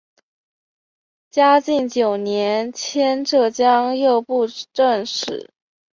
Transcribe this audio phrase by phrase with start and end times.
[1.29, 5.51] 嘉靖九年迁浙江右布政使。